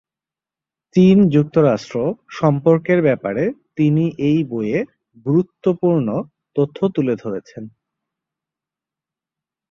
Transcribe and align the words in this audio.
চীন-যুক্তরাষ্ট্র 0.95 1.95
সম্পর্কের 2.31 2.99
ব্যাপারে 3.01 3.43
তিনি 3.75 4.03
এই 4.29 4.39
বইয়ে 4.43 4.79
গুরুত্ব 5.25 5.65
পূর্ন 5.81 6.07
তথ্য 6.55 6.77
তুলে 6.95 7.13
ধরেছেন। 7.15 7.63